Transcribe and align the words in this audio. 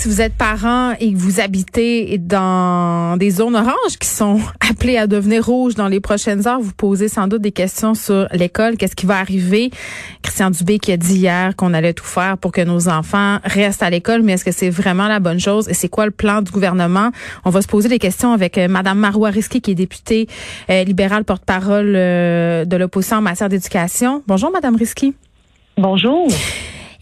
Si 0.00 0.08
vous 0.08 0.22
êtes 0.22 0.32
parent 0.32 0.94
et 0.98 1.12
que 1.12 1.18
vous 1.18 1.40
habitez 1.40 2.16
dans 2.16 3.18
des 3.18 3.28
zones 3.28 3.54
oranges 3.54 3.98
qui 4.00 4.08
sont 4.08 4.40
appelées 4.70 4.96
à 4.96 5.06
devenir 5.06 5.44
rouges 5.44 5.74
dans 5.74 5.88
les 5.88 6.00
prochaines 6.00 6.48
heures, 6.48 6.58
vous 6.58 6.72
posez 6.72 7.08
sans 7.08 7.28
doute 7.28 7.42
des 7.42 7.52
questions 7.52 7.92
sur 7.92 8.26
l'école. 8.32 8.78
Qu'est-ce 8.78 8.96
qui 8.96 9.04
va 9.04 9.18
arriver? 9.18 9.70
Christian 10.22 10.52
Dubé 10.52 10.78
qui 10.78 10.90
a 10.90 10.96
dit 10.96 11.16
hier 11.16 11.54
qu'on 11.54 11.74
allait 11.74 11.92
tout 11.92 12.06
faire 12.06 12.38
pour 12.38 12.50
que 12.50 12.62
nos 12.62 12.88
enfants 12.88 13.40
restent 13.44 13.82
à 13.82 13.90
l'école, 13.90 14.22
mais 14.22 14.32
est-ce 14.32 14.44
que 14.46 14.52
c'est 14.52 14.70
vraiment 14.70 15.06
la 15.06 15.20
bonne 15.20 15.38
chose? 15.38 15.68
Et 15.68 15.74
c'est 15.74 15.90
quoi 15.90 16.06
le 16.06 16.12
plan 16.12 16.40
du 16.40 16.50
gouvernement? 16.50 17.10
On 17.44 17.50
va 17.50 17.60
se 17.60 17.68
poser 17.68 17.90
des 17.90 17.98
questions 17.98 18.32
avec 18.32 18.56
euh, 18.56 18.68
Madame 18.68 18.98
Marois 18.98 19.28
Risky, 19.28 19.60
qui 19.60 19.72
est 19.72 19.74
députée 19.74 20.28
euh, 20.70 20.82
libérale 20.82 21.24
porte-parole 21.24 21.92
euh, 21.94 22.64
de 22.64 22.76
l'opposition 22.78 23.18
en 23.18 23.20
matière 23.20 23.50
d'éducation. 23.50 24.22
Bonjour, 24.26 24.50
Madame 24.50 24.76
Risky. 24.76 25.12
Bonjour. 25.76 26.26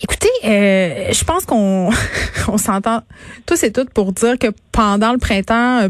Écoutez, 0.01 0.29
euh, 0.45 1.13
je 1.13 1.25
pense 1.25 1.45
qu'on 1.45 1.91
on 2.49 2.59
s'entend 2.59 3.03
tous 3.47 3.63
et 3.65 3.73
toutes 3.73 3.91
pour 3.91 4.13
dire 4.13 4.39
que 4.39 4.49
pendant 4.71 5.13
le 5.13 5.19
printemps, 5.19 5.81
euh, 5.81 5.89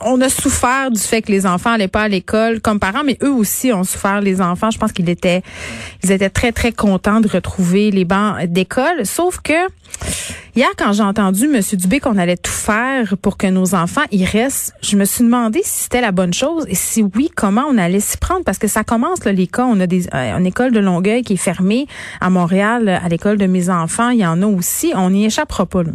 on 0.00 0.20
a 0.22 0.30
souffert 0.30 0.90
du 0.90 1.00
fait 1.00 1.20
que 1.20 1.30
les 1.30 1.46
enfants 1.46 1.70
n'allaient 1.70 1.88
pas 1.88 2.04
à 2.04 2.08
l'école 2.08 2.60
comme 2.60 2.78
parents, 2.78 3.04
mais 3.04 3.18
eux 3.22 3.32
aussi 3.32 3.72
ont 3.72 3.84
souffert. 3.84 4.22
Les 4.22 4.40
enfants, 4.40 4.70
je 4.70 4.78
pense 4.78 4.92
qu'ils 4.92 5.10
étaient, 5.10 5.42
ils 6.02 6.10
étaient 6.10 6.30
très 6.30 6.52
très 6.52 6.72
contents 6.72 7.20
de 7.20 7.28
retrouver 7.28 7.90
les 7.90 8.06
bancs 8.06 8.42
d'école. 8.44 9.04
Sauf 9.04 9.40
que 9.40 9.52
hier, 10.56 10.68
quand 10.76 10.92
j'ai 10.92 11.02
entendu 11.02 11.44
M. 11.44 11.60
Dubé 11.72 12.00
qu'on 12.00 12.18
allait 12.18 12.36
tout 12.36 12.50
faire 12.50 13.16
pour 13.20 13.36
que 13.36 13.46
nos 13.46 13.74
enfants 13.74 14.04
y 14.10 14.24
restent, 14.24 14.74
je 14.82 14.96
me 14.96 15.04
suis 15.04 15.24
demandé 15.24 15.60
si 15.62 15.84
c'était 15.84 16.00
la 16.00 16.12
bonne 16.12 16.32
chose 16.32 16.66
et 16.68 16.74
si 16.74 17.02
oui, 17.02 17.30
comment 17.34 17.64
on 17.68 17.78
allait 17.78 18.00
s'y 18.00 18.18
prendre 18.18 18.44
parce 18.44 18.58
que 18.58 18.68
ça 18.68 18.84
commence 18.84 19.24
là, 19.24 19.32
les 19.32 19.46
cas. 19.46 19.64
On 19.64 19.80
a 19.80 19.86
des, 19.86 20.06
euh, 20.08 20.38
une 20.38 20.46
école 20.46 20.72
de 20.72 20.80
Longueuil 20.80 21.22
qui 21.22 21.34
est 21.34 21.42
fermée 21.42 21.86
à 22.20 22.30
Montréal, 22.30 22.88
à 22.88 23.08
l'école 23.08 23.38
de 23.38 23.46
mes 23.46 23.70
enfants. 23.70 24.10
Il 24.10 24.20
y 24.20 24.26
en 24.26 24.42
a 24.42 24.46
aussi. 24.46 24.92
On 24.94 25.10
n'y 25.10 25.26
échappera 25.26 25.66
pas. 25.66 25.82
Là. 25.82 25.92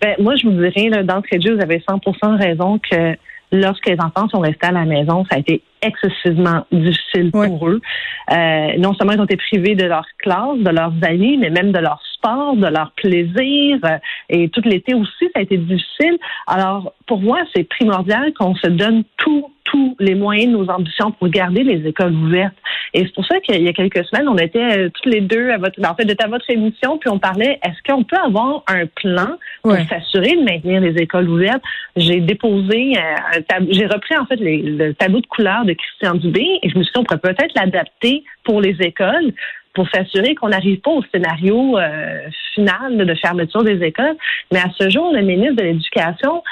Ben, 0.00 0.16
moi, 0.18 0.34
je 0.36 0.46
vous 0.46 0.52
dirais, 0.52 1.02
d'entrée 1.04 1.38
de 1.38 1.42
jeu, 1.42 1.56
vous 1.56 1.62
avez 1.62 1.78
100% 1.78 2.36
raison 2.36 2.78
que 2.78 3.16
lorsque 3.52 3.86
les 3.88 4.00
enfants 4.00 4.28
sont 4.28 4.40
restés 4.40 4.66
à 4.66 4.72
la 4.72 4.84
maison, 4.84 5.24
ça 5.30 5.36
a 5.36 5.38
été 5.38 5.62
excessivement 5.82 6.66
difficile 6.72 7.30
pour 7.30 7.68
eux. 7.68 7.80
Euh, 8.30 8.68
non 8.78 8.94
seulement 8.94 9.12
ils 9.12 9.20
ont 9.20 9.24
été 9.24 9.36
privés 9.36 9.74
de 9.74 9.84
leur 9.84 10.06
classe, 10.18 10.58
de 10.58 10.70
leurs 10.70 10.94
amis, 11.02 11.36
mais 11.36 11.50
même 11.50 11.72
de 11.72 11.78
leur 11.78 12.00
sport, 12.14 12.56
de 12.56 12.66
leur 12.66 12.92
plaisir. 12.92 13.78
Euh, 13.84 13.98
et 14.30 14.48
tout 14.48 14.62
l'été 14.64 14.94
aussi, 14.94 15.24
ça 15.34 15.40
a 15.40 15.42
été 15.42 15.58
difficile. 15.58 16.18
Alors, 16.46 16.94
pour 17.06 17.20
moi, 17.20 17.40
c'est 17.54 17.64
primordial 17.64 18.32
qu'on 18.34 18.54
se 18.54 18.68
donne 18.68 19.04
tout, 19.18 19.52
tous 19.64 19.96
les 20.00 20.14
moyens 20.14 20.52
de 20.52 20.58
nos 20.58 20.70
ambitions 20.70 21.12
pour 21.12 21.28
garder 21.28 21.64
les 21.64 21.86
écoles 21.86 22.14
ouvertes. 22.14 22.56
Et 22.94 23.00
c'est 23.00 23.12
pour 23.12 23.26
ça 23.26 23.40
qu'il 23.40 23.60
y 23.60 23.68
a 23.68 23.72
quelques 23.72 24.04
semaines, 24.06 24.28
on 24.28 24.38
était 24.38 24.78
euh, 24.78 24.88
toutes 24.88 25.12
les 25.12 25.20
deux 25.20 25.50
à 25.50 25.58
votre, 25.58 25.78
en 25.84 25.94
fait, 25.96 26.22
à 26.22 26.28
votre 26.28 26.48
émission, 26.48 26.96
puis 26.96 27.10
on 27.10 27.18
parlait, 27.18 27.58
est-ce 27.64 27.92
qu'on 27.92 28.04
peut 28.04 28.16
avoir 28.16 28.62
un 28.68 28.86
plan 28.86 29.36
pour 29.62 29.76
s'assurer 29.88 30.36
de 30.36 30.44
maintenir 30.44 30.80
les 30.80 30.94
écoles 31.02 31.28
ouvertes? 31.28 31.62
J'ai 31.96 32.20
déposé, 32.20 32.94
euh, 32.96 33.60
j'ai 33.70 33.86
repris 33.86 34.16
en 34.16 34.26
fait 34.26 34.36
le 34.38 34.92
tableau 34.92 35.20
de 35.20 35.26
couleurs 35.26 35.64
de 35.64 35.72
Christian 35.72 36.14
Dubé 36.14 36.46
et 36.62 36.68
je 36.68 36.78
me 36.78 36.84
suis 36.84 36.92
dit, 36.92 37.00
on 37.00 37.04
pourrait 37.04 37.34
peut-être 37.34 37.52
l'adapter 37.56 38.22
pour 38.44 38.60
les 38.60 38.76
écoles 38.80 39.32
pour 39.74 39.88
s'assurer 39.88 40.36
qu'on 40.36 40.50
n'arrive 40.50 40.78
pas 40.78 40.92
au 40.92 41.02
scénario 41.12 41.76
euh, 41.76 42.20
final 42.54 42.96
de 42.96 43.14
fermeture 43.16 43.64
des 43.64 43.82
écoles. 43.82 44.14
Mais 44.52 44.60
à 44.60 44.70
ce 44.78 44.88
jour, 44.88 45.12
le 45.12 45.20
ministre 45.22 45.56
de 45.56 45.62
l'Éducation, 45.62 46.44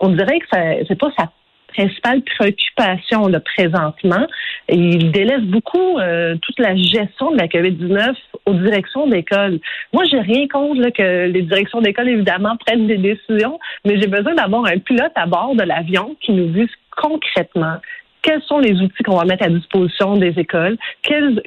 on 0.00 0.08
dirait 0.10 0.38
que 0.40 0.46
c'est 0.86 0.98
pas 0.98 1.10
sa 1.18 1.32
principale 1.74 2.22
préoccupation 2.22 3.26
le 3.28 3.40
présentement. 3.40 4.26
il 4.68 5.10
délaisse 5.10 5.42
beaucoup 5.42 5.98
euh, 5.98 6.36
toute 6.42 6.58
la 6.58 6.74
gestion 6.76 7.32
de 7.32 7.36
la 7.36 7.46
COVID-19 7.48 8.14
aux 8.46 8.54
directions 8.54 9.06
d'école. 9.06 9.58
Moi, 9.92 10.04
j'ai 10.10 10.20
rien 10.20 10.46
contre 10.48 10.90
que 10.90 11.26
les 11.26 11.42
directions 11.42 11.80
d'école, 11.80 12.08
évidemment, 12.08 12.56
prennent 12.64 12.86
des 12.86 12.98
décisions, 12.98 13.58
mais 13.84 14.00
j'ai 14.00 14.06
besoin 14.06 14.34
d'avoir 14.34 14.66
un 14.66 14.78
pilote 14.78 15.12
à 15.14 15.26
bord 15.26 15.54
de 15.54 15.62
l'avion 15.62 16.16
qui 16.20 16.32
nous 16.32 16.48
dise 16.48 16.70
concrètement 16.96 17.78
quels 18.24 18.42
sont 18.42 18.58
les 18.58 18.80
outils 18.80 19.02
qu'on 19.04 19.16
va 19.16 19.24
mettre 19.24 19.44
à 19.44 19.50
disposition 19.50 20.16
des 20.16 20.34
écoles, 20.38 20.78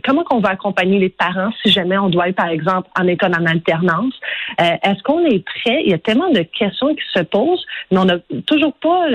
comment 0.06 0.24
qu'on 0.24 0.40
va 0.40 0.50
accompagner 0.50 1.00
les 1.00 1.10
parents 1.10 1.50
si 1.64 1.72
jamais 1.72 1.98
on 1.98 2.10
doit 2.10 2.30
être, 2.30 2.36
par 2.36 2.50
exemple, 2.50 2.88
en 2.98 3.08
école 3.08 3.32
en 3.38 3.46
alternance? 3.46 4.14
Euh, 4.62 4.64
est-ce 4.84 5.02
qu'on 5.04 5.26
est 5.26 5.44
prêt? 5.44 5.82
Il 5.84 5.90
y 5.90 5.94
a 5.94 5.98
tellement 5.98 6.30
de 6.30 6.42
questions 6.42 6.94
qui 6.94 7.04
se 7.14 7.24
posent, 7.24 7.66
mais 7.92 7.98
on 7.98 8.06
n'a 8.06 8.18
toujours 8.46 8.74
pas, 8.74 9.08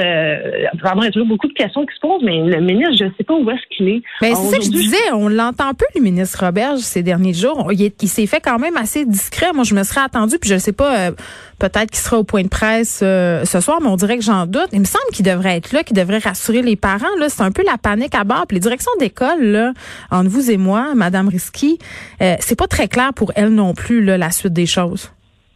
vraiment, 0.80 1.02
il 1.02 1.06
y 1.06 1.08
a 1.08 1.12
toujours 1.12 1.28
beaucoup 1.28 1.48
de 1.48 1.52
questions 1.52 1.86
qui 1.86 1.94
se 1.94 2.00
posent, 2.00 2.22
mais 2.24 2.40
le 2.42 2.60
ministre, 2.60 2.96
je 2.98 3.04
ne 3.04 3.10
sais 3.16 3.24
pas 3.24 3.34
où 3.34 3.48
est-ce 3.50 3.76
qu'il 3.76 3.88
est. 3.88 4.02
Mais 4.20 4.34
c'est 4.34 4.48
ça 4.48 4.58
que 4.58 4.64
je 4.64 4.70
disais, 4.70 5.12
on 5.12 5.28
l'entend 5.28 5.72
peu, 5.74 5.86
le 5.94 6.00
ministre 6.00 6.44
Roberge, 6.44 6.80
ces 6.80 7.02
derniers 7.02 7.32
jours. 7.32 7.70
Il, 7.72 8.08
s'est 8.08 8.26
fait 8.26 8.40
quand 8.40 8.58
même 8.58 8.76
assez 8.76 9.06
discret. 9.06 9.52
Moi, 9.54 9.64
je 9.64 9.74
me 9.74 9.84
serais 9.84 10.00
attendu, 10.00 10.38
puis 10.38 10.48
je 10.48 10.54
ne 10.54 10.58
sais 10.58 10.72
pas, 10.72 11.08
euh, 11.08 11.10
peut-être 11.58 11.90
qu'il 11.90 12.00
sera 12.00 12.18
au 12.18 12.24
point 12.24 12.42
de 12.42 12.48
presse 12.48 13.00
euh, 13.02 13.44
ce 13.44 13.60
soir, 13.60 13.78
mais 13.80 13.88
on 13.88 13.96
dirait 13.96 14.18
que 14.18 14.24
j'en 14.24 14.46
doute. 14.46 14.68
Il 14.72 14.80
me 14.80 14.84
semble 14.84 15.04
qu'il 15.12 15.24
devrait 15.24 15.56
être 15.56 15.72
là, 15.72 15.84
qu'il 15.84 15.96
devrait 15.96 16.18
rassurer 16.18 16.62
les 16.62 16.76
parents. 16.76 17.14
Là, 17.18 17.28
c'est 17.28 17.42
un 17.42 17.51
peu 17.52 17.62
la 17.64 17.78
panique 17.78 18.14
à 18.14 18.24
bord. 18.24 18.46
les 18.50 18.60
directions 18.60 18.92
d'école, 18.98 19.42
là, 19.42 19.72
entre 20.10 20.28
vous 20.28 20.50
et 20.50 20.56
moi, 20.56 20.94
Madame 20.94 21.28
Risky, 21.28 21.78
euh, 22.20 22.36
c'est 22.40 22.58
pas 22.58 22.66
très 22.66 22.88
clair 22.88 23.12
pour 23.14 23.32
elle 23.36 23.50
non 23.50 23.74
plus 23.74 24.02
la 24.04 24.30
suite 24.30 24.52
des 24.52 24.66
choses. 24.66 25.12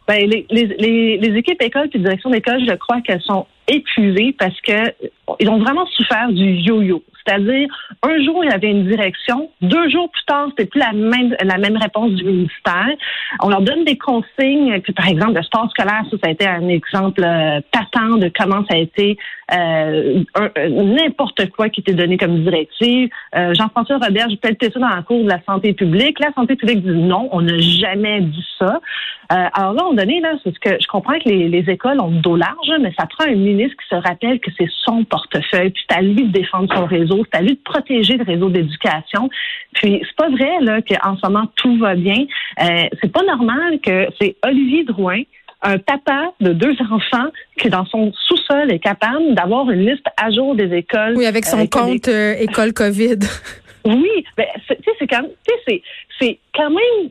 Ben, 0.07 0.25
les, 0.25 0.45
les, 0.49 1.17
les, 1.17 1.37
équipes 1.37 1.61
écoles 1.61 1.89
et 1.93 1.99
directions 1.99 2.29
d'école, 2.29 2.61
je 2.65 2.73
crois 2.75 3.01
qu'elles 3.01 3.21
sont 3.21 3.45
épuisées 3.67 4.35
parce 4.37 4.59
que 4.61 4.93
ils 5.39 5.49
ont 5.49 5.59
vraiment 5.59 5.85
souffert 5.87 6.29
du 6.29 6.45
yo-yo. 6.45 7.03
C'est-à-dire, 7.27 7.67
un 8.03 8.23
jour, 8.23 8.43
il 8.45 8.49
y 8.49 8.53
avait 8.53 8.71
une 8.71 8.87
direction. 8.87 9.49
Deux 9.61 9.89
jours 9.89 10.09
plus 10.09 10.23
tard, 10.25 10.47
c'était 10.49 10.65
plus 10.65 10.79
la 10.79 10.93
même, 10.93 11.35
la 11.41 11.57
même 11.57 11.75
réponse 11.75 12.11
du 12.11 12.23
ministère. 12.23 12.87
On 13.41 13.49
leur 13.49 13.61
donne 13.61 13.83
des 13.83 13.97
consignes, 13.97 14.79
que, 14.81 14.93
par 14.93 15.07
exemple, 15.07 15.33
le 15.33 15.43
sport 15.43 15.69
scolaire, 15.71 16.03
ça, 16.09 16.17
ça 16.23 16.27
a 16.27 16.29
été 16.29 16.47
un 16.47 16.69
exemple 16.69 17.21
euh, 17.23 17.59
patent 17.71 18.17
de 18.19 18.31
comment 18.33 18.63
ça 18.69 18.75
a 18.75 18.77
été 18.77 19.17
euh, 19.53 20.23
n'importe 20.69 21.49
quoi 21.51 21.67
qui 21.67 21.81
était 21.81 21.93
donné 21.93 22.17
comme 22.17 22.43
directive. 22.43 23.09
Euh, 23.35 23.53
Jean-François 23.53 23.97
Robert, 23.97 24.29
j'ai 24.29 24.37
peut-être 24.37 24.73
ça 24.73 24.79
dans 24.79 24.87
la 24.87 25.01
cour 25.01 25.23
de 25.23 25.29
la 25.29 25.41
santé 25.45 25.73
publique. 25.73 26.19
La 26.19 26.31
santé 26.33 26.55
publique 26.55 26.81
dit 26.81 26.91
non, 26.91 27.27
on 27.33 27.41
n'a 27.41 27.57
jamais 27.57 28.21
dit 28.21 28.45
ça. 28.57 28.79
alors 29.29 29.73
là, 29.73 29.83
on 29.85 29.93
donné, 29.93 30.21
là, 30.21 30.33
c'est 30.43 30.53
ce 30.53 30.59
que 30.59 30.81
je 30.81 30.87
comprends 30.87 31.19
que 31.19 31.27
les, 31.27 31.49
les 31.49 31.69
écoles 31.69 31.99
ont 31.99 32.09
le 32.09 32.19
dos 32.19 32.37
large, 32.37 32.71
mais 32.79 32.93
ça 32.97 33.05
prend 33.05 33.25
un 33.29 33.35
ministre 33.57 33.77
qui 33.81 33.95
se 33.95 34.01
rappelle 34.01 34.39
que 34.39 34.51
c'est 34.57 34.69
son 34.85 35.03
portefeuille, 35.03 35.71
puis 35.71 35.83
c'est 35.89 35.97
à 35.97 36.01
lui 36.01 36.23
de 36.23 36.31
défendre 36.31 36.73
son 36.73 36.85
réseau 36.85 37.25
c'est 37.31 37.39
à 37.39 37.41
lui 37.41 37.55
de 37.55 37.61
protéger 37.63 38.17
le 38.17 38.23
réseau 38.23 38.49
d'éducation. 38.49 39.29
Puis 39.73 40.01
c'est 40.03 40.15
pas 40.15 40.29
vrai 40.29 40.59
là 40.61 40.81
qu'en 40.81 41.17
ce 41.17 41.25
moment 41.25 41.47
tout 41.55 41.77
va 41.77 41.95
bien. 41.95 42.25
Euh, 42.61 42.87
c'est 43.01 43.11
pas 43.11 43.23
normal 43.23 43.79
que 43.81 44.07
c'est 44.19 44.35
Olivier 44.43 44.83
Drouin 44.83 45.21
un 45.61 45.79
papa 45.79 46.31
de 46.39 46.53
deux 46.53 46.75
enfants 46.91 47.29
qui, 47.59 47.69
dans 47.69 47.85
son 47.85 48.11
sous-sol, 48.13 48.71
est 48.71 48.79
capable 48.79 49.33
d'avoir 49.33 49.69
une 49.71 49.89
liste 49.89 50.05
à 50.15 50.29
jour 50.31 50.55
des 50.55 50.73
écoles. 50.75 51.15
Oui, 51.15 51.25
avec 51.25 51.45
son 51.45 51.61
euh, 51.61 51.67
compte 51.67 52.07
euh, 52.07 52.35
école 52.39 52.73
COVID. 52.73 53.19
oui, 53.85 54.25
ben, 54.35 54.45
c'est 54.67 55.07
quand, 55.07 55.27
c'est 56.19 56.39
quand 56.53 56.69
même 56.69 57.09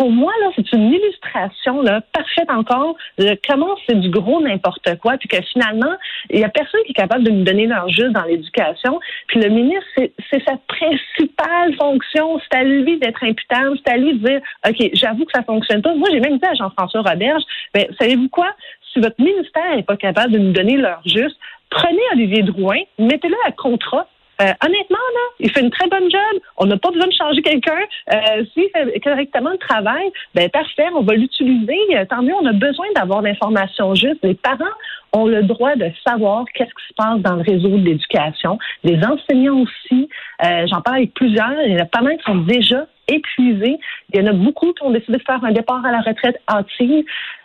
pour 0.00 0.10
moi, 0.10 0.32
là, 0.40 0.50
c'est 0.56 0.72
une 0.72 0.94
illustration 0.94 1.82
là, 1.82 2.00
parfaite 2.14 2.50
encore 2.50 2.96
de 3.18 3.38
comment 3.46 3.76
c'est 3.86 4.00
du 4.00 4.08
gros 4.08 4.40
n'importe 4.40 4.96
quoi, 4.98 5.18
puis 5.18 5.28
que 5.28 5.36
finalement, 5.52 5.92
il 6.30 6.38
n'y 6.38 6.44
a 6.44 6.48
personne 6.48 6.80
qui 6.86 6.92
est 6.92 6.94
capable 6.94 7.22
de 7.22 7.30
nous 7.30 7.44
donner 7.44 7.66
leur 7.66 7.86
juste 7.90 8.12
dans 8.12 8.22
l'éducation. 8.22 8.98
Puis 9.26 9.40
le 9.40 9.50
ministre, 9.50 9.84
c'est 9.96 10.42
sa 10.48 10.56
principale 10.68 11.74
fonction. 11.78 12.40
C'est 12.40 12.60
à 12.60 12.64
lui 12.64 12.98
d'être 12.98 13.22
imputable, 13.22 13.76
c'est 13.84 13.92
à 13.92 13.98
lui 13.98 14.14
de 14.14 14.26
dire 14.26 14.40
OK, 14.66 14.90
j'avoue 14.94 15.26
que 15.26 15.32
ça 15.34 15.42
fonctionne 15.42 15.82
pas. 15.82 15.94
Moi, 15.94 16.08
j'ai 16.10 16.20
même 16.20 16.38
dit 16.38 16.46
à 16.46 16.54
Jean-François 16.54 17.02
Roberge, 17.02 17.42
ben, 17.74 17.84
savez-vous 18.00 18.30
quoi? 18.30 18.48
Si 18.94 19.00
votre 19.00 19.20
ministère 19.20 19.76
n'est 19.76 19.82
pas 19.82 19.98
capable 19.98 20.32
de 20.32 20.38
nous 20.38 20.52
donner 20.52 20.78
leur 20.78 21.02
juste, 21.04 21.36
prenez 21.68 22.00
Olivier 22.14 22.42
Drouin, 22.42 22.80
mettez-le 22.98 23.36
à 23.46 23.52
contrat 23.52 24.08
euh, 24.40 24.52
honnêtement, 24.64 24.98
là, 25.14 25.20
il 25.40 25.50
fait 25.50 25.60
une 25.60 25.70
très 25.70 25.88
bonne 25.88 26.10
job. 26.10 26.40
On 26.56 26.66
n'a 26.66 26.76
pas 26.76 26.90
besoin 26.90 27.06
de 27.06 27.12
changer 27.12 27.42
quelqu'un. 27.42 27.80
Euh, 28.12 28.44
S'il 28.52 28.68
fait 28.70 29.00
correctement 29.00 29.50
le 29.50 29.58
travail, 29.58 30.10
ben 30.34 30.48
parfait, 30.48 30.86
on 30.94 31.02
va 31.02 31.14
l'utiliser. 31.14 31.78
Euh, 31.94 32.04
tant 32.06 32.22
mieux, 32.22 32.34
on 32.40 32.46
a 32.46 32.52
besoin 32.52 32.86
d'avoir 32.94 33.22
l'information 33.22 33.94
juste. 33.94 34.18
Les 34.22 34.34
parents 34.34 34.64
ont 35.12 35.26
le 35.26 35.42
droit 35.42 35.74
de 35.76 35.90
savoir 36.06 36.44
qu'est-ce 36.54 36.70
qui 36.70 36.88
se 36.88 36.94
passe 36.94 37.20
dans 37.20 37.36
le 37.36 37.42
réseau 37.42 37.68
de 37.68 37.84
l'éducation. 37.84 38.58
Les 38.84 38.98
enseignants 39.04 39.62
aussi. 39.62 40.08
Euh, 40.44 40.66
J'en 40.68 40.80
parle 40.80 40.98
avec 40.98 41.14
plusieurs. 41.14 41.52
Il 41.66 41.72
y 41.72 41.76
en 41.76 41.82
a 41.82 41.86
pas 41.86 42.00
mal 42.00 42.16
qui 42.16 42.24
sont 42.24 42.36
déjà 42.36 42.86
épuisés. 43.08 43.78
Il 44.12 44.20
y 44.20 44.22
en 44.22 44.26
a 44.26 44.32
beaucoup 44.32 44.72
qui 44.72 44.82
ont 44.84 44.90
décidé 44.90 45.18
de 45.18 45.22
faire 45.22 45.44
un 45.44 45.52
départ 45.52 45.84
à 45.84 45.90
la 45.90 46.00
retraite 46.00 46.40
hâtive. 46.48 47.04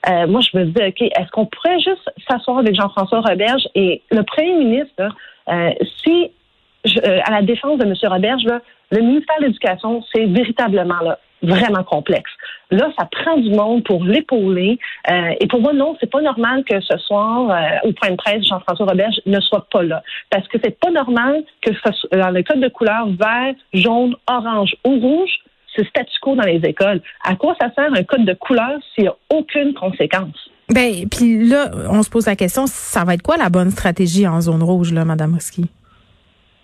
Euh, 0.10 0.28
moi, 0.28 0.42
je 0.42 0.58
me 0.58 0.66
dis, 0.66 0.82
OK, 0.82 1.02
est-ce 1.02 1.30
qu'on 1.32 1.48
pourrait 1.48 1.80
juste 1.80 2.10
s'asseoir 2.30 2.60
avec 2.60 2.76
Jean-François 2.76 3.22
Roberge 3.22 3.68
et 3.74 4.02
le 4.12 4.22
premier 4.24 4.54
ministre, 4.54 5.16
euh, 5.50 5.72
si 6.04 6.32
à 7.24 7.32
la 7.32 7.42
défense 7.42 7.78
de 7.80 7.86
M. 7.86 7.94
Roberge, 8.04 8.44
le 8.92 9.02
ministère 9.02 9.36
de 9.40 9.46
l'Éducation, 9.46 10.04
c'est 10.14 10.26
véritablement 10.26 11.00
là 11.02 11.20
vraiment 11.46 11.84
complexe. 11.84 12.32
Là, 12.72 12.90
ça 12.98 13.06
prend 13.06 13.38
du 13.38 13.50
monde 13.50 13.84
pour 13.84 14.04
l'épauler. 14.04 14.80
Euh, 15.10 15.34
et 15.40 15.48
pour 15.48 15.62
moi, 15.62 15.74
non, 15.74 15.96
c'est 16.00 16.10
pas 16.10 16.22
normal 16.22 16.64
que 16.64 16.80
ce 16.82 16.98
soir, 16.98 17.50
euh, 17.50 17.88
au 17.88 17.94
point 17.94 18.12
de 18.12 18.16
presse, 18.16 18.46
Jean-François 18.48 18.86
Roberge 18.86 19.16
ne 19.26 19.40
soit 19.40 19.68
pas 19.72 19.84
là. 19.84 20.02
Parce 20.30 20.48
que 20.48 20.58
c'est 20.64 20.78
pas 20.80 20.92
normal 20.92 21.44
que 21.62 21.72
dans 22.18 22.32
le 22.32 22.44
code 22.44 22.62
de 22.62 22.70
couleur 22.70 23.08
vert, 23.08 23.54
jaune, 23.74 24.16
orange 24.28 24.76
ou 24.86 25.00
rouge, 25.00 25.32
c'est 25.76 25.88
statu 25.88 26.14
quo 26.22 26.36
dans 26.36 26.44
les 26.44 26.62
écoles. 26.64 27.02
À 27.24 27.36
quoi 27.36 27.56
ça 27.60 27.70
sert 27.76 27.94
un 27.94 28.04
code 28.04 28.26
de 28.26 28.34
couleur 28.34 28.80
s'il 28.94 29.04
n'y 29.04 29.10
a 29.10 29.16
aucune 29.30 29.74
conséquence? 29.74 30.50
Ben, 30.74 31.08
puis 31.10 31.48
là, 31.48 31.70
on 31.90 32.02
se 32.02 32.10
pose 32.10 32.26
la 32.26 32.36
question, 32.36 32.66
ça 32.66 33.04
va 33.04 33.14
être 33.14 33.22
quoi 33.22 33.38
la 33.38 33.50
bonne 33.50 33.70
stratégie 33.70 34.28
en 34.28 34.42
zone 34.42 34.64
rouge, 34.64 34.94
là, 34.94 35.06
Madame? 35.06 35.38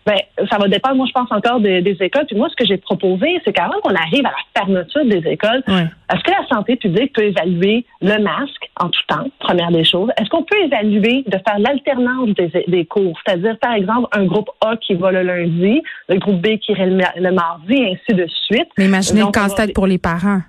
Ben, 0.05 0.17
ça 0.49 0.57
va 0.57 0.67
dépendre, 0.67 0.95
moi, 0.95 1.05
je 1.07 1.11
pense 1.11 1.31
encore 1.31 1.59
des, 1.59 1.97
écoles. 1.99 2.25
Puis 2.25 2.35
moi, 2.35 2.49
ce 2.49 2.55
que 2.55 2.65
j'ai 2.65 2.77
proposé, 2.77 3.39
c'est 3.45 3.53
qu'avant 3.53 3.79
qu'on 3.83 3.93
arrive 3.93 4.25
à 4.25 4.31
la 4.31 4.61
fermeture 4.61 5.05
des 5.05 5.29
écoles, 5.29 5.63
est-ce 5.67 6.23
que 6.23 6.31
la 6.31 6.47
santé 6.47 6.75
publique 6.75 7.13
peut 7.13 7.23
évaluer 7.23 7.85
le 8.01 8.17
masque 8.21 8.69
en 8.79 8.89
tout 8.89 9.01
temps, 9.07 9.25
première 9.39 9.71
des 9.71 9.83
choses? 9.83 10.09
Est-ce 10.17 10.29
qu'on 10.29 10.43
peut 10.43 10.57
évaluer 10.63 11.23
de 11.27 11.37
faire 11.47 11.59
l'alternance 11.59 12.29
des, 12.67 12.85
cours? 12.85 13.17
C'est-à-dire, 13.25 13.57
par 13.59 13.73
exemple, 13.73 14.07
un 14.13 14.25
groupe 14.25 14.49
A 14.61 14.75
qui 14.77 14.95
va 14.95 15.11
le 15.11 15.21
lundi, 15.21 15.81
le 16.09 16.17
groupe 16.17 16.41
B 16.41 16.57
qui 16.57 16.71
irait 16.71 16.87
le, 16.87 17.31
mardi, 17.31 17.73
et 17.75 17.91
ainsi 17.93 18.17
de 18.17 18.27
suite. 18.27 18.69
Mais 18.77 18.85
imaginez 18.85 19.21
le 19.21 19.31
casse-tête 19.31 19.73
pour 19.73 19.87
les 19.87 19.99
parents. 19.99 20.41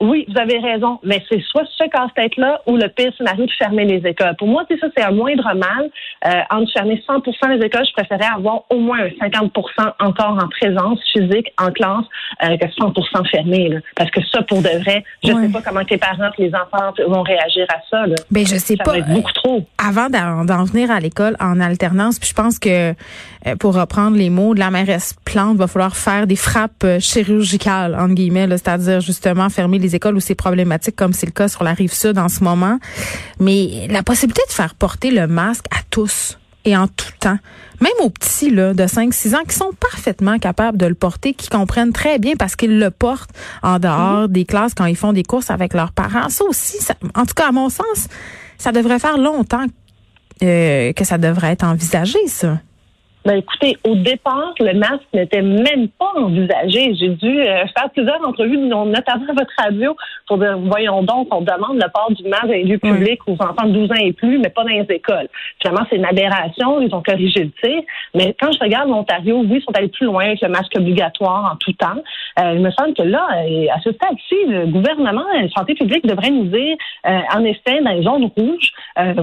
Oui, 0.00 0.24
vous 0.28 0.38
avez 0.40 0.58
raison, 0.58 0.98
mais 1.02 1.22
c'est 1.28 1.42
soit 1.42 1.64
ce 1.76 1.84
casse-tête-là 1.88 2.62
ou 2.66 2.76
le 2.76 2.88
pire 2.88 3.12
scénario 3.18 3.44
de 3.44 3.52
fermer 3.52 3.84
les 3.84 4.08
écoles. 4.08 4.34
Pour 4.38 4.48
moi, 4.48 4.64
ça, 4.68 4.86
c'est 4.96 5.04
un 5.04 5.12
moindre 5.12 5.54
mal. 5.54 5.90
Euh, 6.26 6.40
entre 6.50 6.72
fermer 6.72 7.02
100% 7.06 7.58
des 7.58 7.66
écoles, 7.66 7.84
je 7.86 7.92
préférais 7.92 8.30
avoir 8.34 8.62
au 8.70 8.78
moins 8.78 9.00
un 9.00 9.28
50% 9.28 9.50
encore 10.00 10.38
en 10.42 10.48
présence 10.48 10.98
physique 11.12 11.52
en 11.58 11.70
classe 11.70 12.04
euh, 12.42 12.56
que 12.56 12.66
100% 12.66 13.30
fermé. 13.30 13.70
Parce 13.96 14.10
que 14.10 14.20
ça, 14.32 14.42
pour 14.42 14.62
de 14.62 14.82
vrai, 14.82 15.04
je 15.22 15.32
ne 15.32 15.46
sais 15.46 15.52
pas 15.52 15.60
comment 15.62 15.82
les 15.90 15.98
parents 15.98 16.30
et 16.38 16.48
les 16.48 16.54
enfants 16.54 16.92
vont 17.06 17.22
réagir 17.22 17.66
à 17.68 17.80
ça. 17.90 18.06
Là. 18.06 18.14
Ben, 18.30 18.46
je 18.46 18.56
sais 18.56 18.76
ça 18.76 18.84
pas. 18.84 18.92
Va 18.92 18.98
être 18.98 19.12
beaucoup 19.12 19.32
trop. 19.32 19.66
Avant 19.78 20.08
d'en 20.08 20.64
venir 20.64 20.90
à 20.90 21.00
l'école 21.00 21.36
en 21.40 21.60
alternance, 21.60 22.18
puis 22.18 22.28
je 22.28 22.34
pense 22.34 22.58
que, 22.58 22.90
euh, 22.90 23.56
pour 23.58 23.74
reprendre 23.74 24.16
les 24.16 24.30
mots 24.30 24.54
de 24.54 24.60
la 24.60 24.70
mairesse 24.70 25.14
Plante, 25.24 25.56
va 25.56 25.66
falloir 25.66 25.96
faire 25.96 26.26
des 26.26 26.36
frappes 26.36 26.84
euh, 26.84 27.00
chirurgicales, 27.00 27.94
entre 27.94 28.14
guillemets, 28.14 28.48
c'est-à-dire 28.48 29.00
justement 29.00 29.48
fermer 29.48 29.78
les 29.78 29.89
écoles 29.94 30.16
où 30.16 30.20
c'est 30.20 30.34
problématique, 30.34 30.96
comme 30.96 31.12
c'est 31.12 31.26
le 31.26 31.32
cas 31.32 31.48
sur 31.48 31.64
la 31.64 31.72
rive 31.72 31.92
sud 31.92 32.18
en 32.18 32.28
ce 32.28 32.42
moment. 32.44 32.78
Mais 33.38 33.86
la 33.88 34.02
possibilité 34.02 34.42
de 34.48 34.52
faire 34.52 34.74
porter 34.74 35.10
le 35.10 35.26
masque 35.26 35.66
à 35.70 35.80
tous 35.90 36.38
et 36.64 36.76
en 36.76 36.88
tout 36.88 37.12
temps, 37.18 37.38
même 37.80 37.92
aux 38.00 38.10
petits 38.10 38.50
là, 38.50 38.74
de 38.74 38.82
5-6 38.82 39.34
ans 39.34 39.44
qui 39.48 39.54
sont 39.54 39.72
parfaitement 39.78 40.38
capables 40.38 40.76
de 40.76 40.86
le 40.86 40.94
porter, 40.94 41.32
qui 41.32 41.48
comprennent 41.48 41.92
très 41.92 42.18
bien 42.18 42.34
parce 42.36 42.54
qu'ils 42.54 42.78
le 42.78 42.90
portent 42.90 43.30
en 43.62 43.78
dehors 43.78 44.22
mhm. 44.22 44.32
des 44.32 44.44
classes 44.44 44.74
quand 44.74 44.84
ils 44.84 44.96
font 44.96 45.12
des 45.12 45.22
courses 45.22 45.50
avec 45.50 45.72
leurs 45.72 45.92
parents. 45.92 46.28
Ça 46.28 46.44
aussi, 46.44 46.78
en 47.14 47.24
tout 47.24 47.34
cas 47.34 47.48
à 47.48 47.52
mon 47.52 47.70
sens, 47.70 48.08
ça 48.58 48.72
devrait 48.72 48.98
faire 48.98 49.16
longtemps 49.16 49.64
euh, 50.42 50.92
que 50.92 51.04
ça 51.04 51.16
devrait 51.16 51.52
être 51.52 51.64
envisagé, 51.64 52.18
ça. 52.26 52.58
Ben 53.26 53.36
écoutez, 53.36 53.76
au 53.86 53.94
départ, 53.96 54.54
le 54.60 54.72
masque 54.72 55.04
n'était 55.12 55.42
même 55.42 55.88
pas 55.88 56.10
envisagé. 56.16 56.94
J'ai 56.94 57.10
dû 57.10 57.40
euh, 57.40 57.66
faire 57.76 57.90
plusieurs 57.92 58.26
entrevues, 58.26 58.56
notamment 58.56 59.26
à 59.28 59.32
votre 59.34 59.52
radio, 59.58 59.94
pour 60.26 60.38
dire 60.38 60.56
voyons 60.58 61.02
donc, 61.02 61.28
on 61.30 61.42
demande 61.42 61.74
le 61.74 61.86
port 61.92 62.10
du 62.12 62.26
masque 62.26 62.46
dans 62.46 62.52
les 62.52 62.64
lieux 62.64 62.78
publics 62.78 63.20
aux 63.26 63.34
enfants 63.34 63.66
de 63.66 63.72
12 63.72 63.90
ans 63.90 64.00
et 64.00 64.14
plus, 64.14 64.38
mais 64.38 64.48
pas 64.48 64.62
dans 64.62 64.70
les 64.70 64.86
écoles. 64.88 65.28
Finalement, 65.60 65.86
c'est 65.90 65.96
une 65.96 66.06
aberration, 66.06 66.80
ils 66.80 66.94
ont 66.94 67.02
corrigé 67.02 67.44
le 67.44 67.50
tir. 67.62 67.82
Mais 68.14 68.34
quand 68.40 68.52
je 68.52 68.58
regarde 68.58 68.88
l'Ontario, 68.88 69.40
oui, 69.40 69.58
ils 69.58 69.62
sont 69.62 69.76
allés 69.76 69.88
plus 69.88 70.06
loin 70.06 70.24
avec 70.24 70.40
le 70.40 70.48
masque 70.48 70.72
obligatoire 70.76 71.52
en 71.52 71.56
tout 71.56 71.74
temps. 71.74 72.02
Euh, 72.38 72.54
il 72.54 72.62
me 72.62 72.70
semble 72.70 72.94
que 72.94 73.02
là, 73.02 73.28
euh, 73.44 73.66
à 73.70 73.80
ce 73.80 73.92
stade-ci, 73.92 74.36
le 74.46 74.64
gouvernement, 74.66 75.24
la 75.34 75.48
santé 75.50 75.74
publique 75.74 76.06
devrait 76.06 76.30
nous 76.30 76.46
dire, 76.46 76.76
en 77.04 77.44
effet, 77.44 77.82
dans 77.82 77.90
les 77.90 78.02
zones 78.02 78.30
rouges, 78.36 78.72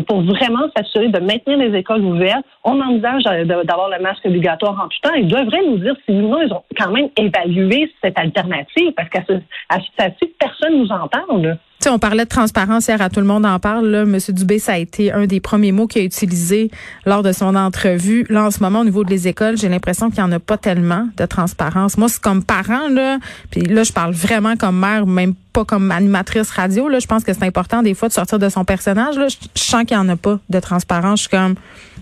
pour 0.07 0.21
vraiment 0.21 0.67
s'assurer 0.75 1.07
de 1.07 1.19
maintenir 1.19 1.57
les 1.57 1.75
écoles 1.77 2.03
ouvertes, 2.03 2.45
on 2.63 2.79
envisage 2.79 3.23
d'avoir 3.23 3.86
le 3.89 4.01
masque 4.01 4.25
obligatoire 4.25 4.79
en 4.79 4.87
tout 4.87 4.97
temps, 5.01 5.13
ils 5.13 5.27
devraient 5.27 5.65
nous 5.65 5.77
dire 5.77 5.95
si 6.05 6.11
ou 6.11 6.27
non 6.27 6.41
ils 6.41 6.53
ont 6.53 6.63
quand 6.77 6.91
même 6.91 7.09
évalué 7.17 7.91
cette 8.03 8.17
alternative, 8.17 8.91
parce 8.95 9.09
qu'à 9.09 9.23
ce, 9.27 9.33
à 9.69 9.79
ce 9.79 10.25
personne 10.39 10.77
nous 10.77 10.91
entend. 10.91 11.57
Sais, 11.83 11.89
on 11.89 11.99
parlait 11.99 12.23
de 12.23 12.29
transparence 12.29 12.87
hier, 12.87 13.01
à 13.01 13.09
tout 13.09 13.19
le 13.19 13.25
monde 13.25 13.45
en 13.45 13.59
parle. 13.59 13.87
Là. 13.87 14.05
Monsieur 14.05 14.33
Dubé, 14.33 14.59
ça 14.59 14.73
a 14.73 14.77
été 14.77 15.11
un 15.11 15.27
des 15.27 15.39
premiers 15.39 15.71
mots 15.71 15.87
qu'il 15.87 16.01
a 16.01 16.05
utilisé 16.05 16.71
lors 17.05 17.23
de 17.23 17.31
son 17.31 17.55
entrevue. 17.55 18.25
Là, 18.29 18.45
en 18.45 18.51
ce 18.51 18.61
moment, 18.61 18.81
au 18.81 18.83
niveau 18.83 19.03
des 19.03 19.27
écoles, 19.27 19.57
j'ai 19.57 19.69
l'impression 19.69 20.09
qu'il 20.09 20.23
n'y 20.23 20.29
en 20.29 20.31
a 20.31 20.39
pas 20.39 20.57
tellement 20.57 21.07
de 21.15 21.25
transparence. 21.25 21.97
Moi, 21.97 22.09
c'est 22.09 22.21
comme 22.21 22.43
parent, 22.43 22.87
là, 22.89 23.19
puis 23.51 23.61
là, 23.61 23.83
je 23.83 23.93
parle 23.93 24.13
vraiment 24.13 24.55
comme 24.55 24.79
mère, 24.79 25.05
même 25.05 25.33
pas 25.53 25.65
comme 25.65 25.91
animatrice 25.91 26.49
radio. 26.49 26.87
Là, 26.89 26.99
je 26.99 27.07
pense 27.07 27.23
que 27.23 27.33
c'est 27.33 27.43
important 27.43 27.83
des 27.83 27.93
fois 27.93 28.07
de 28.07 28.13
sortir 28.13 28.39
de 28.39 28.49
son 28.49 28.65
personnage. 28.65 29.17
Là. 29.17 29.27
Je, 29.27 29.37
sens 29.55 29.83
qu'il 29.85 29.97
n'y 29.97 30.03
en 30.03 30.09
a 30.09 30.15
pas 30.15 30.39
de 30.49 30.59
transparence. 30.59 31.19
Je 31.19 31.27
suis 31.27 31.37
comme 31.37 31.55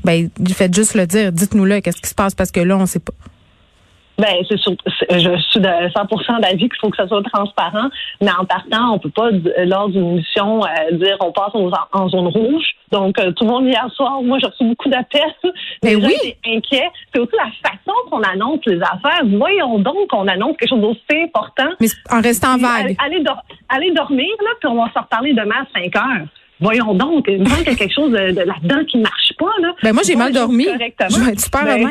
ben, 0.04 0.30
faites 0.50 0.74
juste 0.74 0.94
le 0.94 1.08
dire. 1.08 1.32
Dites-nous-le, 1.32 1.82
qu'est-ce 1.82 2.02
qui 2.02 2.10
se 2.10 2.16
passe? 2.16 2.36
Parce 2.36 2.52
que 2.52 2.60
là, 2.60 2.78
on 2.78 2.82
ne 2.82 2.86
sait 2.86 3.00
pas. 3.00 3.14
Ben, 4.18 4.36
c'est 4.50 4.58
je 4.58 5.38
suis 5.50 5.60
de 5.60 5.68
100% 5.68 6.42
d'avis 6.42 6.70
qu'il 6.70 6.80
faut 6.80 6.90
que 6.90 6.98
ça 6.98 7.08
soit 7.08 7.24
transparent, 7.24 7.90
mais 8.22 8.32
en 8.32 8.46
partant, 8.46 8.94
on 8.94 9.00
peut 9.00 9.10
pas 9.10 9.30
lors 9.66 9.90
d'une 9.90 10.16
mission 10.16 10.64
euh, 10.64 10.98
dire 10.98 11.18
on 11.20 11.32
passe 11.32 11.52
en, 11.92 12.10
zone 12.10 12.28
rouge. 12.28 12.64
Donc 12.92 13.20
euh, 13.20 13.32
tout 13.32 13.44
le 13.44 13.52
monde 13.52 13.66
hier 13.66 13.90
soir, 13.94 14.22
moi 14.22 14.38
j'ai 14.40 14.48
reçu 14.48 14.64
beaucoup 14.64 14.90
d'appels. 14.90 15.22
Mais 15.84 15.96
ben 15.96 16.06
oui. 16.06 16.36
inquiets. 16.46 16.90
C'est 17.14 17.20
aussi 17.20 17.36
la 17.38 17.70
façon 17.70 17.94
qu'on 18.10 18.22
annonce 18.22 18.60
les 18.66 18.80
affaires. 18.82 19.24
Voyons 19.26 19.80
donc 19.80 20.08
qu'on 20.10 20.28
annonce 20.28 20.56
quelque 20.58 20.70
chose 20.70 20.82
d'aussi 20.82 21.24
important. 21.24 21.70
Mais 21.82 21.88
en 22.10 22.22
restant 22.22 22.58
vague. 22.58 22.96
Allez, 23.70 23.92
dormir 23.92 24.30
là, 24.42 24.50
puis 24.60 24.70
on 24.70 24.76
va 24.76 24.92
se 24.94 25.00
reparler 25.00 25.34
demain 25.34 25.56
à 25.62 25.80
5 25.80 25.96
heures. 25.96 26.28
Voyons 26.62 26.94
donc, 26.94 27.26
il 27.28 27.42
me 27.42 27.46
semble 27.46 27.64
qu'il 27.64 27.74
y 27.74 27.76
a 27.76 27.78
quelque 27.78 27.94
chose 27.94 28.12
de, 28.12 28.18
là-dedans 28.18 28.86
qui 28.86 28.98
ne 28.98 29.04
marche 29.04 29.34
pas. 29.38 29.52
Là. 29.62 29.74
Ben 29.84 29.94
moi, 29.94 30.04
j'ai 30.06 30.16
mal 30.16 30.32
dormi. 30.32 30.66
Je 30.66 31.20
vais 31.20 31.32
être 31.32 31.40
super 31.42 31.66
ben, 31.66 31.90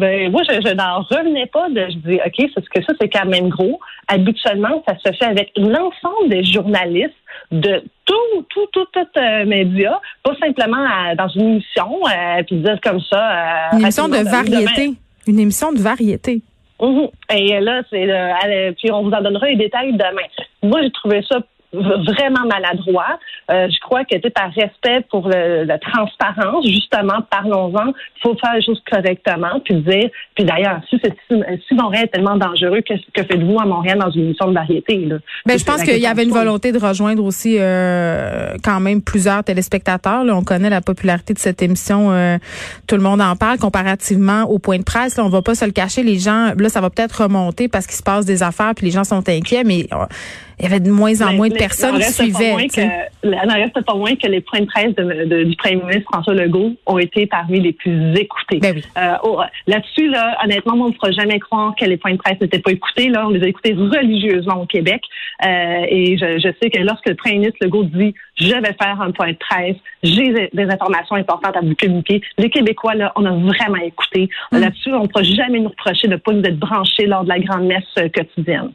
ben, 0.00 0.32
moi, 0.32 0.42
je, 0.48 0.74
n'en 0.74 1.02
revenais 1.02 1.46
pas 1.46 1.68
de. 1.68 1.86
Je 1.90 1.96
dis, 1.98 2.20
OK, 2.24 2.50
c'est 2.54 2.68
que 2.68 2.82
ça, 2.82 2.94
c'est 2.98 3.10
quand 3.10 3.26
même 3.26 3.48
gros. 3.48 3.78
Habituellement, 4.08 4.82
ça 4.88 4.94
se 4.98 5.12
fait 5.12 5.26
avec 5.26 5.52
l'ensemble 5.56 6.28
des 6.28 6.42
journalistes 6.42 7.14
de 7.52 7.82
tout, 8.06 8.46
tout, 8.48 8.66
tout, 8.72 8.86
tout 8.92 9.18
euh, 9.18 9.44
média, 9.44 10.00
pas 10.22 10.34
simplement 10.40 10.86
dans 11.18 11.28
une 11.28 11.42
émission, 11.42 12.00
euh, 12.06 12.42
puis 12.46 12.56
dire 12.56 12.80
comme 12.82 13.00
ça. 13.00 13.72
Euh, 13.72 13.76
une 13.76 13.82
émission 13.82 14.08
de 14.08 14.16
variété. 14.16 14.92
Une 15.26 15.38
émission 15.38 15.72
de 15.72 15.78
variété. 15.78 16.40
Mm-hmm. 16.80 17.10
Et 17.36 17.60
là, 17.60 17.82
c'est 17.90 18.74
puis 18.78 18.90
on 18.90 19.02
vous 19.02 19.10
en 19.10 19.20
donnera 19.20 19.48
les 19.48 19.56
détails 19.56 19.92
demain. 19.92 20.26
Moi, 20.62 20.80
j'ai 20.82 20.90
trouvé 20.92 21.22
ça 21.28 21.40
vraiment 21.72 22.46
maladroit. 22.46 23.18
Euh, 23.50 23.68
je 23.70 23.80
crois 23.80 24.04
que 24.04 24.16
par 24.28 24.50
respect 24.52 25.04
pour 25.10 25.28
la 25.28 25.78
transparence, 25.78 26.66
justement, 26.66 27.22
parlons-en. 27.30 27.88
Il 27.88 28.22
faut 28.22 28.36
faire 28.36 28.54
les 28.54 28.62
choses 28.62 28.82
correctement, 28.90 29.60
puis 29.64 29.74
dire. 29.76 30.10
Puis 30.34 30.44
d'ailleurs, 30.44 30.80
si, 30.88 31.00
si 31.28 31.74
Montréal 31.74 32.04
est 32.04 32.08
tellement 32.08 32.36
dangereux, 32.36 32.80
que, 32.80 32.94
que 32.94 33.24
faites-vous 33.24 33.58
à 33.60 33.66
Montréal 33.66 33.98
dans 33.98 34.10
une 34.10 34.26
émission 34.26 34.48
de 34.48 34.54
variété 34.54 34.96
là? 35.06 35.16
Ben, 35.46 35.58
je 35.58 35.64
pense 35.64 35.82
qu'il 35.82 35.98
y 35.98 36.06
avait 36.06 36.24
une 36.24 36.30
volonté 36.30 36.72
de 36.72 36.78
rejoindre 36.78 37.24
aussi 37.24 37.56
euh, 37.58 38.54
quand 38.62 38.80
même 38.80 39.02
plusieurs 39.02 39.44
téléspectateurs. 39.44 40.24
Là. 40.24 40.36
On 40.36 40.42
connaît 40.42 40.70
la 40.70 40.80
popularité 40.80 41.34
de 41.34 41.38
cette 41.38 41.62
émission. 41.62 42.12
Euh, 42.12 42.38
tout 42.86 42.96
le 42.96 43.02
monde 43.02 43.20
en 43.20 43.36
parle 43.36 43.58
comparativement 43.58 44.44
au 44.44 44.58
point 44.58 44.78
de 44.78 44.84
presse. 44.84 45.16
Là, 45.16 45.24
on 45.24 45.28
va 45.28 45.42
pas 45.42 45.54
se 45.54 45.64
le 45.64 45.72
cacher. 45.72 46.02
Les 46.02 46.18
gens, 46.18 46.52
là, 46.56 46.68
ça 46.68 46.80
va 46.80 46.90
peut-être 46.90 47.22
remonter 47.22 47.68
parce 47.68 47.86
qu'il 47.86 47.96
se 47.96 48.02
passe 48.02 48.26
des 48.26 48.42
affaires, 48.42 48.72
puis 48.74 48.86
les 48.86 48.92
gens 48.92 49.04
sont 49.04 49.28
inquiets, 49.28 49.64
mais 49.64 49.86
il 50.60 50.64
y 50.64 50.66
avait 50.66 50.80
de 50.80 50.90
moins 50.90 51.20
en 51.22 51.32
moins 51.32 51.48
de 51.48 51.54
personnes 51.54 51.98
qui 51.98 52.12
suivaient. 52.12 52.68
il 53.24 53.30
n'en 53.30 53.54
reste 53.54 53.80
pas 53.82 53.94
moins 53.94 54.14
que 54.14 54.26
les 54.26 54.42
points 54.42 54.60
de 54.60 54.66
presse 54.66 54.94
du 54.94 55.56
premier 55.56 55.76
ministre 55.76 56.10
François 56.12 56.34
Legault 56.34 56.74
ont 56.84 56.98
été 56.98 57.26
parmi 57.26 57.60
les 57.60 57.72
plus 57.72 58.14
écoutés. 58.14 58.58
Ben 58.58 58.74
oui. 58.76 58.84
euh, 58.98 59.14
oh, 59.22 59.40
Là-dessus, 59.66 60.08
là, 60.08 60.36
honnêtement, 60.44 60.74
on 60.74 60.88
ne 60.88 60.92
fera 60.92 61.12
jamais 61.12 61.38
croire 61.38 61.74
que 61.74 61.86
les 61.86 61.96
points 61.96 62.12
de 62.12 62.18
presse 62.18 62.38
n'étaient 62.40 62.58
pas 62.58 62.72
écoutés. 62.72 63.08
Là, 63.08 63.26
on 63.26 63.30
les 63.30 63.42
a 63.42 63.48
écoutés 63.48 63.72
religieusement 63.72 64.60
au 64.60 64.66
Québec. 64.66 65.00
Euh, 65.44 65.86
et 65.88 66.18
je, 66.18 66.38
je, 66.38 66.48
sais 66.62 66.68
que 66.68 66.78
lorsque 66.80 67.08
le 67.08 67.14
premier 67.14 67.38
ministre 67.38 67.58
Legault 67.62 67.84
dit 67.84 68.14
«je 68.36 68.54
vais 68.54 68.76
faire 68.80 69.00
un 69.00 69.10
point 69.12 69.32
de 69.32 69.38
presse, 69.38 69.76
j'ai 70.02 70.50
des 70.52 70.64
informations 70.64 71.16
importantes 71.16 71.56
à 71.56 71.60
vous 71.60 71.74
communiquer», 71.74 72.20
les 72.38 72.50
Québécois, 72.50 72.94
là, 72.94 73.12
on 73.16 73.24
a 73.24 73.32
vraiment 73.32 73.82
écouté. 73.82 74.28
Mm. 74.52 74.58
Là-dessus, 74.58 74.92
on 74.92 75.04
ne 75.04 75.06
pourra 75.06 75.22
jamais 75.22 75.60
nous 75.60 75.70
reprocher 75.70 76.08
de 76.08 76.12
ne 76.12 76.18
pas 76.18 76.32
nous 76.32 76.42
être 76.42 76.58
branchés 76.58 77.06
lors 77.06 77.24
de 77.24 77.30
la 77.30 77.38
grande 77.38 77.64
messe 77.64 78.12
quotidienne. 78.14 78.72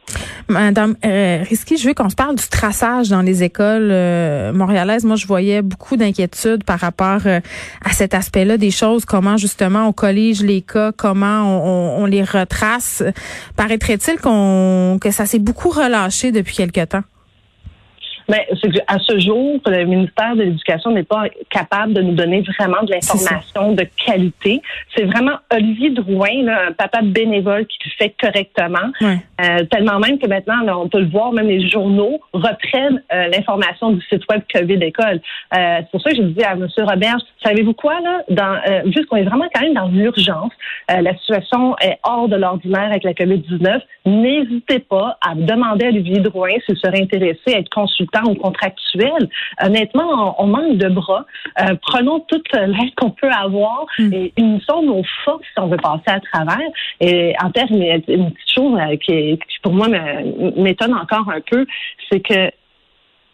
Madame 0.47 0.95
euh, 1.05 1.43
Risky, 1.47 1.74
je 1.77 1.87
veux 1.87 1.93
qu'on 1.93 2.09
se 2.09 2.15
parle 2.15 2.35
du 2.35 2.47
traçage 2.47 3.09
dans 3.09 3.21
les 3.21 3.43
écoles 3.43 3.89
euh, 3.91 4.53
montréalaises. 4.53 5.03
Moi, 5.03 5.15
je 5.15 5.27
voyais 5.27 5.61
beaucoup 5.61 5.97
d'inquiétudes 5.97 6.63
par 6.63 6.79
rapport 6.79 7.21
euh, 7.25 7.39
à 7.83 7.91
cet 7.91 8.13
aspect-là 8.13 8.57
des 8.57 8.71
choses, 8.71 9.05
comment 9.05 9.37
justement 9.37 9.87
on 9.87 9.93
collige 9.93 10.41
les 10.41 10.61
cas, 10.61 10.91
comment 10.91 11.43
on, 11.43 12.03
on 12.03 12.05
les 12.05 12.23
retrace? 12.23 13.03
Paraîtrait-il 13.55 14.19
qu'on 14.19 14.97
que 14.99 15.11
ça 15.11 15.25
s'est 15.25 15.39
beaucoup 15.39 15.69
relâché 15.69 16.31
depuis 16.31 16.55
quelque 16.55 16.85
temps? 16.85 17.03
Mais 18.29 18.47
que 18.61 18.67
à 18.87 18.99
ce 18.99 19.19
jour, 19.19 19.59
le 19.65 19.83
ministère 19.85 20.35
de 20.35 20.43
l'Éducation 20.43 20.91
n'est 20.91 21.03
pas 21.03 21.25
capable 21.49 21.93
de 21.93 22.01
nous 22.01 22.13
donner 22.13 22.43
vraiment 22.57 22.83
de 22.83 22.91
l'information 22.91 23.73
de 23.73 23.85
qualité. 24.05 24.61
C'est 24.95 25.05
vraiment 25.05 25.37
Olivier 25.53 25.91
Drouin, 25.91 26.43
là, 26.43 26.67
un 26.69 26.71
papa 26.71 27.01
bénévole 27.01 27.65
qui 27.67 27.77
le 27.85 27.91
fait 27.97 28.15
correctement. 28.19 28.91
Euh, 29.01 29.63
tellement 29.65 29.99
même 29.99 30.17
que 30.17 30.27
maintenant, 30.27 30.81
on 30.81 30.89
peut 30.89 30.99
le 30.99 31.09
voir, 31.09 31.31
même 31.33 31.47
les 31.47 31.67
journaux 31.69 32.19
reprennent 32.33 33.01
euh, 33.13 33.27
l'information 33.27 33.91
du 33.91 34.01
site 34.01 34.23
web 34.29 34.41
COVID 34.53 34.83
École. 34.83 35.21
Euh, 35.55 35.77
c'est 35.79 35.91
pour 35.91 36.01
ça 36.01 36.11
que 36.11 36.15
j'ai 36.17 36.23
dit 36.23 36.43
à 36.43 36.53
M. 36.53 36.67
Robert, 36.77 37.17
savez-vous 37.43 37.73
quoi, 37.73 37.99
là, 38.01 38.21
dans, 38.29 38.59
vu 38.85 39.05
qu'on 39.05 39.17
est 39.17 39.23
vraiment 39.23 39.45
quand 39.53 39.61
même 39.61 39.73
dans 39.73 39.87
l'urgence, 39.87 40.51
la 40.89 41.15
situation 41.17 41.75
est 41.77 41.97
hors 42.03 42.27
de 42.27 42.35
l'ordinaire 42.35 42.89
avec 42.89 43.03
la 43.03 43.13
COVID-19, 43.13 43.81
n'hésitez 44.05 44.79
pas 44.79 45.17
à 45.25 45.35
demander 45.35 45.85
à 45.85 45.89
Olivier 45.89 46.19
Drouin 46.19 46.49
s'il 46.65 46.77
serait 46.77 47.01
intéressé 47.01 47.53
à 47.53 47.59
être 47.59 47.69
consultant 48.15 48.31
ou 48.31 48.35
contractuel. 48.35 49.29
Honnêtement, 49.61 50.35
on, 50.41 50.47
manque 50.47 50.77
de 50.77 50.89
bras. 50.89 51.25
prenons 51.81 52.19
toute 52.21 52.51
l'aide 52.53 52.93
qu'on 52.95 53.11
peut 53.11 53.31
avoir 53.31 53.85
mm. 53.99 54.13
et 54.13 54.33
unissons 54.37 54.83
nos 54.83 55.03
forces 55.23 55.43
si 55.53 55.59
on 55.59 55.67
veut 55.67 55.77
passer 55.77 56.03
à 56.07 56.19
travers. 56.19 56.69
Et 57.01 57.33
en 57.43 57.51
termes, 57.51 57.81
une 57.81 58.31
petite 58.31 58.55
chose 58.55 58.79
qui, 59.01 59.37
qui 59.37 59.59
pour 59.61 59.73
moi 59.73 59.87
m'étonne 60.57 60.93
encore 60.93 61.29
un 61.29 61.41
peu, 61.41 61.65
c'est 62.09 62.19
que 62.19 62.51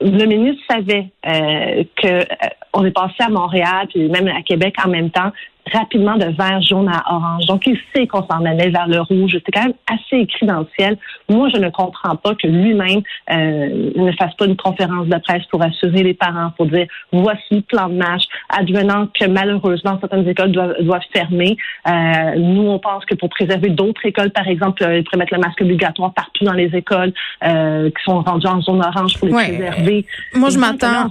le 0.02 0.26
ministre 0.26 0.62
savait 0.70 1.08
euh, 1.28 1.84
qu'on 2.02 2.86
est 2.86 2.92
passé 2.92 3.16
à 3.20 3.30
Montréal 3.30 3.88
puis 3.90 4.10
même 4.10 4.28
à 4.28 4.42
Québec 4.42 4.76
en 4.84 4.90
même 4.90 5.12
temps 5.12 5.32
rapidement 5.72 6.16
de 6.18 6.26
vert, 6.26 6.62
jaune 6.62 6.90
à 6.90 7.04
orange. 7.14 7.46
Donc, 7.46 7.66
il 7.68 7.78
sait 7.94 8.08
qu'on 8.08 8.26
s'en 8.28 8.46
allait 8.46 8.70
vers 8.70 8.88
le 8.88 9.02
rouge. 9.02 9.38
C'est 9.46 9.52
quand 9.52 9.64
même 9.64 9.74
assez 9.88 10.24
écrit 10.24 10.46
dans 10.46 10.60
le 10.60 10.68
ciel. 10.78 10.98
Moi, 11.30 11.50
je 11.54 11.58
ne 11.58 11.70
comprends 11.70 12.16
pas 12.16 12.36
que 12.36 12.48
lui-même 12.48 13.02
euh, 13.32 13.92
ne 13.96 14.12
fasse 14.14 14.34
pas 14.36 14.46
une 14.46 14.58
conférence 14.58 15.08
de 15.08 15.18
presse 15.20 15.46
pour 15.52 15.62
assurer 15.62 16.04
les 16.04 16.14
parents, 16.14 16.52
pour 16.58 16.66
dire 16.68 16.88
voici 17.12 17.42
le 17.52 17.62
plan 17.62 17.90
de 17.90 17.96
match, 17.96 18.24
advenant 18.50 19.08
que 19.08 19.26
malheureusement 19.28 19.98
certaines 20.00 20.28
écoles 20.28 20.52
doivent, 20.52 20.76
doivent 20.82 21.02
fermer. 21.14 21.58
Euh, 21.88 22.36
nous, 22.38 22.64
on 22.64 22.80
pense 22.80 23.06
que 23.06 23.16
pour 23.16 23.30
préserver 23.30 23.70
d'autres 23.70 24.06
écoles, 24.06 24.32
par 24.32 24.48
exemple, 24.48 24.84
euh, 24.84 24.98
ils 24.98 25.04
pourraient 25.04 25.20
mettre 25.20 25.34
le 25.34 25.40
masque 25.40 25.62
obligatoire 25.62 26.14
partout 26.14 26.46
dans 26.46 26.54
les 26.54 26.76
écoles 26.76 27.14
euh, 27.44 27.90
qui 27.90 28.04
sont 28.04 28.22
rendues 28.22 28.48
en 28.48 28.62
zone 28.62 28.82
orange 28.84 29.18
pour 29.18 29.28
les 29.28 29.34
préserver. 29.34 30.06
Moi, 30.34 30.50
je 30.50 30.58
m'attends. 30.58 31.10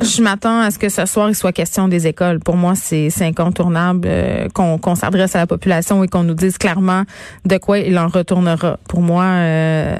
Je 0.00 0.22
m'attends 0.22 0.60
à 0.60 0.70
ce 0.70 0.78
que 0.78 0.88
ce 0.88 1.06
soir 1.06 1.28
il 1.28 1.34
soit 1.34 1.52
question 1.52 1.88
des 1.88 2.06
écoles. 2.06 2.40
Pour 2.40 2.56
moi, 2.56 2.74
c'est 2.74 3.10
50 3.10 3.57
euh, 3.60 4.48
qu'on 4.54 4.94
s'adresse 4.94 5.36
à 5.36 5.38
la 5.38 5.46
population 5.46 6.02
et 6.04 6.08
qu'on 6.08 6.24
nous 6.24 6.34
dise 6.34 6.58
clairement 6.58 7.02
de 7.44 7.56
quoi 7.58 7.78
il 7.78 7.98
en 7.98 8.08
retournera. 8.08 8.78
Pour 8.88 9.00
moi, 9.00 9.24
euh, 9.24 9.96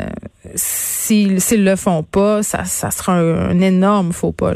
s'ils 0.55 1.65
le 1.65 1.77
font 1.77 2.03
pas, 2.03 2.43
ça, 2.43 2.65
sera 2.65 3.15
un, 3.15 3.61
énorme 3.61 4.13
faux 4.13 4.33
pas. 4.33 4.53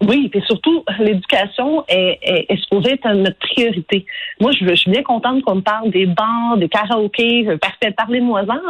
Oui, 0.00 0.30
et 0.32 0.40
surtout, 0.42 0.84
l'éducation 1.00 1.84
est, 1.88 2.56
supposée 2.62 2.92
être 2.92 3.08
notre 3.14 3.38
priorité. 3.38 4.06
Moi, 4.40 4.52
je, 4.52 4.74
suis 4.76 4.90
bien 4.92 5.02
contente 5.02 5.42
qu'on 5.42 5.56
me 5.56 5.60
parle 5.60 5.90
des 5.90 6.06
bars, 6.06 6.56
des 6.56 6.68
karaokés, 6.68 7.48
parfait 7.60 7.90
parler 7.96 8.20
de 8.20 8.24
moi 8.24 8.42
là. 8.42 8.60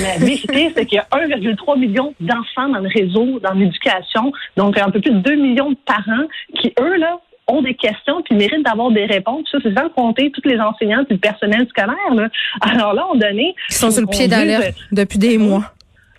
Mais 0.00 0.06
la 0.06 0.24
vérité, 0.24 0.70
c'est 0.76 0.86
qu'il 0.86 0.96
y 0.96 1.00
a 1.00 1.08
1,3 1.10 1.78
million 1.78 2.14
d'enfants 2.20 2.68
dans 2.68 2.78
le 2.78 2.88
réseau, 2.88 3.40
dans 3.40 3.54
l'éducation. 3.54 4.32
Donc, 4.56 4.78
un 4.78 4.90
peu 4.90 5.00
plus 5.00 5.10
de 5.10 5.18
2 5.18 5.34
millions 5.34 5.70
de 5.70 5.78
parents 5.84 6.28
qui, 6.54 6.72
eux, 6.78 6.96
là, 6.96 7.18
ont 7.48 7.62
des 7.62 7.74
questions 7.74 8.22
puis 8.22 8.34
méritent 8.34 8.64
d'avoir 8.64 8.90
des 8.90 9.06
réponses. 9.06 9.48
Ça, 9.50 9.58
c'est 9.62 9.74
sans 9.76 9.88
compter 9.90 10.30
tous 10.30 10.46
les 10.48 10.58
enseignants 10.60 11.04
et 11.08 11.12
le 11.12 11.18
personnel 11.18 11.66
scolaire. 11.68 12.14
Là. 12.14 12.28
Alors 12.60 12.92
là, 12.92 13.06
on 13.12 13.16
donnait... 13.16 13.54
Ils 13.70 13.74
sont 13.74 13.90
sur 13.90 14.02
le 14.02 14.06
pied 14.06 14.28
d'alerte 14.28 14.74
depuis 14.92 15.18
des 15.18 15.38
mois. 15.38 15.72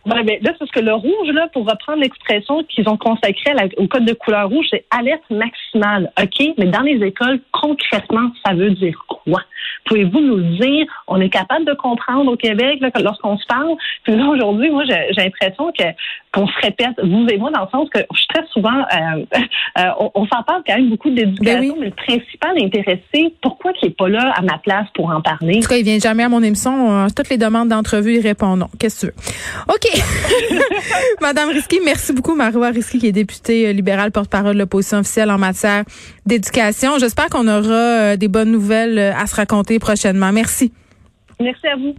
Ben, 0.05 0.23
ben, 0.23 0.39
là, 0.41 0.51
c'est 0.51 0.59
parce 0.59 0.71
que 0.71 0.79
le 0.79 0.93
rouge, 0.93 1.29
là, 1.33 1.47
pour 1.53 1.69
reprendre 1.69 1.99
l'expression 1.99 2.63
qu'ils 2.63 2.87
ont 2.87 2.97
consacrée 2.97 3.53
au 3.77 3.87
code 3.87 4.05
de 4.05 4.13
couleur 4.13 4.49
rouge, 4.49 4.65
c'est 4.69 4.85
alerte 4.91 5.23
maximale. 5.29 6.11
OK? 6.19 6.53
Mais 6.57 6.67
dans 6.67 6.81
les 6.81 7.05
écoles, 7.05 7.39
concrètement, 7.51 8.31
ça 8.45 8.53
veut 8.53 8.71
dire 8.71 8.97
quoi? 9.07 9.41
Pouvez-vous 9.85 10.19
nous 10.19 10.37
le 10.37 10.57
dire? 10.57 10.85
On 11.07 11.19
est 11.19 11.29
capable 11.29 11.65
de 11.65 11.73
comprendre 11.73 12.31
au 12.31 12.37
Québec 12.37 12.79
lorsqu'on 13.01 13.37
se 13.37 13.45
parle? 13.47 13.75
Puis 14.03 14.15
là, 14.15 14.27
aujourd'hui, 14.27 14.69
moi, 14.69 14.83
j'ai 14.85 15.11
l'impression 15.17 15.71
que 15.77 15.83
qu'on 16.31 16.47
se 16.47 16.53
répète, 16.61 16.93
vous 17.01 17.25
et 17.27 17.37
moi, 17.37 17.49
dans 17.49 17.61
le 17.61 17.69
sens 17.71 17.89
que 17.89 17.99
je 17.99 18.17
suis 18.17 18.27
très 18.27 18.45
souvent, 18.53 18.69
euh, 18.69 19.25
euh, 19.79 20.09
on, 20.13 20.27
s'en 20.27 20.43
parle 20.43 20.61
quand 20.65 20.75
même 20.75 20.89
beaucoup 20.89 21.09
d'éducation, 21.09 21.73
ben 21.73 21.79
mais 21.79 21.85
le 21.87 21.91
principal 21.91 22.51
intéressé, 22.61 23.33
pourquoi 23.41 23.71
il 23.81 23.87
n'est 23.87 23.95
pas 23.95 24.09
là 24.09 24.31
à 24.35 24.41
ma 24.43 24.59
place 24.59 24.85
pour 24.93 25.09
en 25.09 25.21
parler? 25.21 25.57
En 25.57 25.61
tout 25.61 25.69
cas, 25.69 25.77
il 25.77 25.83
vient 25.83 25.97
jamais 25.97 26.23
à 26.23 26.29
mon 26.29 26.43
émission. 26.43 27.07
toutes 27.15 27.29
les 27.29 27.39
demandes 27.39 27.69
d'entrevue, 27.69 28.17
il 28.17 28.21
répond 28.21 28.55
non. 28.55 28.67
Qu'est-ce 28.79 29.07
que 29.07 29.11
tu 29.11 29.17
veux? 29.17 29.73
OK. 29.73 29.88
Madame 31.21 31.49
Risky, 31.49 31.79
merci 31.83 32.13
beaucoup, 32.13 32.35
Marois 32.35 32.69
Risky, 32.69 32.99
qui 32.99 33.07
est 33.07 33.11
députée 33.11 33.67
euh, 33.67 33.71
libérale 33.71 34.11
porte-parole 34.11 34.55
de 34.55 34.59
l'opposition 34.59 34.99
officielle 34.99 35.31
en 35.31 35.37
matière 35.37 35.83
d'éducation. 36.25 36.97
J'espère 36.99 37.29
qu'on 37.29 37.47
aura 37.47 38.17
des 38.17 38.27
bonnes 38.27 38.51
nouvelles 38.51 38.99
à 38.99 39.25
se 39.27 39.35
raconter 39.35 39.79
prochainement. 39.79 40.31
Merci. 40.31 40.71
Merci 41.39 41.67
à 41.67 41.75
vous. 41.75 41.95